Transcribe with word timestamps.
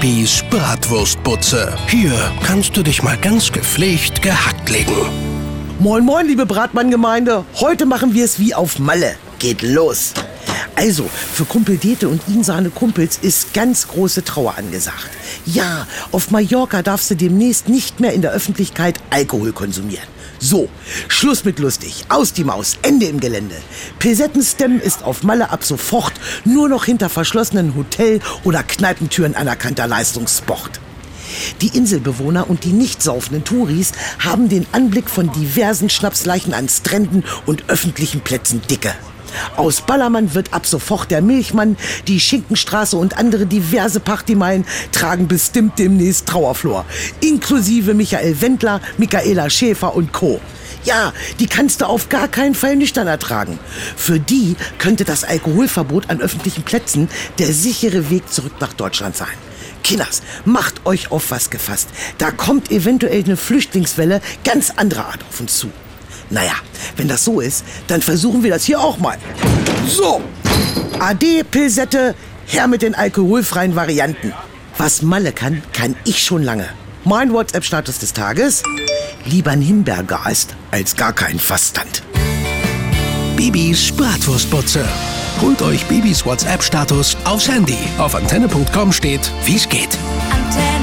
Bibis 0.00 0.44
Bratwurstbutze. 0.48 1.74
Hier 1.88 2.12
kannst 2.44 2.76
du 2.76 2.84
dich 2.84 3.02
mal 3.02 3.16
ganz 3.16 3.50
gepflegt 3.50 4.22
gehackt 4.22 4.70
legen. 4.70 4.94
Moin, 5.80 6.04
moin, 6.04 6.24
liebe 6.24 6.46
Bratmann-Gemeinde. 6.46 7.44
Heute 7.58 7.84
machen 7.84 8.14
wir 8.14 8.24
es 8.24 8.38
wie 8.38 8.54
auf 8.54 8.78
Malle. 8.78 9.16
Geht 9.40 9.62
los. 9.62 10.14
Also, 10.78 11.10
für 11.32 11.44
Kumpel 11.44 11.76
Dete 11.76 12.08
und 12.08 12.22
ihn 12.28 12.44
seine 12.44 12.70
Kumpels 12.70 13.18
ist 13.20 13.52
ganz 13.52 13.88
große 13.88 14.22
Trauer 14.22 14.56
angesagt. 14.56 15.10
Ja, 15.44 15.88
auf 16.12 16.30
Mallorca 16.30 16.82
darfst 16.82 17.10
du 17.10 17.16
demnächst 17.16 17.68
nicht 17.68 17.98
mehr 17.98 18.12
in 18.12 18.22
der 18.22 18.30
Öffentlichkeit 18.30 19.00
Alkohol 19.10 19.50
konsumieren. 19.52 20.06
So, 20.38 20.68
Schluss 21.08 21.44
mit 21.44 21.58
lustig. 21.58 22.04
Aus 22.08 22.32
die 22.32 22.44
Maus, 22.44 22.76
Ende 22.82 23.06
im 23.06 23.18
Gelände. 23.18 23.56
Pilsettenstem 23.98 24.78
ist 24.78 25.02
auf 25.02 25.24
Malle 25.24 25.50
ab 25.50 25.64
sofort 25.64 26.12
nur 26.44 26.68
noch 26.68 26.84
hinter 26.84 27.08
verschlossenen 27.08 27.74
Hotel- 27.74 28.20
oder 28.44 28.62
Kneipentüren 28.62 29.34
anerkannter 29.34 29.88
Leistungssport. 29.88 30.78
Die 31.60 31.76
Inselbewohner 31.76 32.48
und 32.48 32.64
die 32.64 32.72
nicht 32.72 33.02
saufenden 33.02 33.44
Touris 33.44 33.92
haben 34.18 34.48
den 34.48 34.66
Anblick 34.72 35.10
von 35.10 35.32
diversen 35.32 35.90
Schnapsleichen 35.90 36.54
an 36.54 36.68
Stränden 36.68 37.24
und 37.46 37.68
öffentlichen 37.68 38.20
Plätzen 38.20 38.62
dicke. 38.70 38.92
Aus 39.56 39.82
Ballermann 39.82 40.34
wird 40.34 40.52
ab 40.52 40.66
sofort 40.66 41.10
der 41.10 41.22
Milchmann, 41.22 41.76
die 42.06 42.20
Schinkenstraße 42.20 42.96
und 42.96 43.18
andere 43.18 43.46
diverse 43.46 44.00
Partymeilen 44.00 44.64
tragen 44.92 45.28
bestimmt 45.28 45.78
demnächst 45.78 46.26
Trauerflor. 46.26 46.84
Inklusive 47.20 47.94
Michael 47.94 48.40
Wendler, 48.40 48.80
Michaela 48.96 49.50
Schäfer 49.50 49.94
und 49.94 50.12
Co. 50.12 50.40
Ja, 50.84 51.12
die 51.40 51.46
kannst 51.46 51.80
du 51.80 51.86
auf 51.86 52.08
gar 52.08 52.28
keinen 52.28 52.54
Fall 52.54 52.76
nüchtern 52.76 53.06
ertragen. 53.06 53.58
Für 53.96 54.18
die 54.20 54.56
könnte 54.78 55.04
das 55.04 55.24
Alkoholverbot 55.24 56.08
an 56.08 56.20
öffentlichen 56.20 56.62
Plätzen 56.62 57.08
der 57.38 57.52
sichere 57.52 58.10
Weg 58.10 58.32
zurück 58.32 58.54
nach 58.60 58.72
Deutschland 58.72 59.16
sein. 59.16 59.28
Kinders, 59.82 60.22
macht 60.44 60.77
euch 60.88 61.12
auf 61.12 61.30
was 61.30 61.50
gefasst. 61.50 61.88
Da 62.18 62.32
kommt 62.32 62.72
eventuell 62.72 63.22
eine 63.22 63.36
Flüchtlingswelle 63.36 64.20
ganz 64.44 64.70
anderer 64.70 65.06
Art 65.06 65.20
auf 65.28 65.40
uns 65.40 65.58
zu. 65.58 65.70
Naja, 66.30 66.54
wenn 66.96 67.08
das 67.08 67.24
so 67.24 67.40
ist, 67.40 67.64
dann 67.86 68.02
versuchen 68.02 68.42
wir 68.42 68.50
das 68.50 68.64
hier 68.64 68.80
auch 68.80 68.98
mal. 68.98 69.18
So, 69.86 70.20
Ade, 70.98 71.44
Pilsette, 71.44 72.14
her 72.46 72.66
mit 72.66 72.82
den 72.82 72.94
alkoholfreien 72.94 73.76
Varianten. 73.76 74.32
Was 74.76 75.02
Malle 75.02 75.32
kann, 75.32 75.62
kann 75.72 75.96
ich 76.04 76.22
schon 76.22 76.42
lange. 76.42 76.68
Mein 77.04 77.32
WhatsApp-Status 77.32 77.98
des 78.00 78.12
Tages? 78.12 78.62
Lieber 79.24 79.52
ein 79.52 79.62
Himbeergeist 79.62 80.54
als 80.70 80.96
gar 80.96 81.12
kein 81.12 81.38
Faststand. 81.38 82.02
Bibis 83.36 83.92
Bratwurstbutze. 83.92 84.84
Holt 85.40 85.62
euch 85.62 85.84
Bibis 85.86 86.26
WhatsApp-Status 86.26 87.16
aufs 87.24 87.48
Handy. 87.48 87.78
Auf 87.98 88.14
antenne.com 88.14 88.92
steht, 88.92 89.30
wie's 89.44 89.68
geht. 89.68 89.96
Antenne. 90.30 90.77